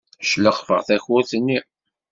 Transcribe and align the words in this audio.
Cleqfeɣ-d 0.29 0.85
takurt-nni. 0.87 1.59